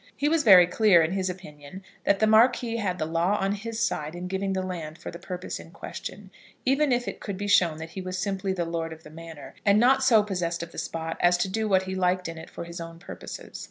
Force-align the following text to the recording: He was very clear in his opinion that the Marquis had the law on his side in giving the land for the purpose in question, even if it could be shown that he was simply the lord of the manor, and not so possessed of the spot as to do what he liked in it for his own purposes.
He 0.15 0.27
was 0.27 0.41
very 0.41 0.65
clear 0.65 1.03
in 1.03 1.11
his 1.11 1.29
opinion 1.29 1.83
that 2.05 2.17
the 2.17 2.25
Marquis 2.25 2.77
had 2.77 2.97
the 2.97 3.05
law 3.05 3.37
on 3.39 3.51
his 3.51 3.79
side 3.79 4.15
in 4.15 4.27
giving 4.27 4.53
the 4.53 4.63
land 4.63 4.97
for 4.97 5.11
the 5.11 5.19
purpose 5.19 5.59
in 5.59 5.69
question, 5.69 6.31
even 6.65 6.91
if 6.91 7.07
it 7.07 7.19
could 7.19 7.37
be 7.37 7.47
shown 7.47 7.77
that 7.77 7.91
he 7.91 8.01
was 8.01 8.17
simply 8.17 8.51
the 8.51 8.65
lord 8.65 8.93
of 8.93 9.03
the 9.03 9.11
manor, 9.11 9.53
and 9.63 9.79
not 9.79 10.03
so 10.03 10.23
possessed 10.23 10.63
of 10.63 10.71
the 10.71 10.79
spot 10.79 11.17
as 11.19 11.37
to 11.37 11.47
do 11.47 11.67
what 11.67 11.83
he 11.83 11.93
liked 11.93 12.27
in 12.27 12.39
it 12.39 12.49
for 12.49 12.63
his 12.63 12.81
own 12.81 12.97
purposes. 12.97 13.59